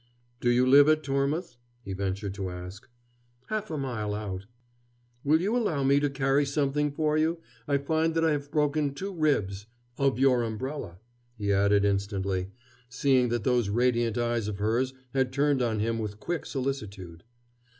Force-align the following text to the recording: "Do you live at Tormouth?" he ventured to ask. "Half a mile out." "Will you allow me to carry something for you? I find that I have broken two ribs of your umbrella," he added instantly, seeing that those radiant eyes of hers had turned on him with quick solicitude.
"Do 0.39 0.49
you 0.49 0.65
live 0.65 0.89
at 0.89 1.03
Tormouth?" 1.03 1.57
he 1.83 1.93
ventured 1.93 2.33
to 2.33 2.49
ask. 2.49 2.89
"Half 3.49 3.69
a 3.69 3.77
mile 3.77 4.15
out." 4.15 4.47
"Will 5.23 5.39
you 5.39 5.55
allow 5.55 5.83
me 5.83 5.99
to 5.99 6.09
carry 6.09 6.43
something 6.43 6.91
for 6.91 7.19
you? 7.19 7.37
I 7.67 7.77
find 7.77 8.15
that 8.15 8.25
I 8.25 8.31
have 8.31 8.49
broken 8.49 8.95
two 8.95 9.13
ribs 9.13 9.67
of 9.99 10.17
your 10.17 10.41
umbrella," 10.41 10.97
he 11.37 11.53
added 11.53 11.85
instantly, 11.85 12.49
seeing 12.89 13.29
that 13.29 13.43
those 13.43 13.69
radiant 13.69 14.17
eyes 14.17 14.47
of 14.47 14.57
hers 14.57 14.95
had 15.13 15.31
turned 15.31 15.61
on 15.61 15.79
him 15.79 15.99
with 15.99 16.19
quick 16.19 16.47
solicitude. 16.47 17.23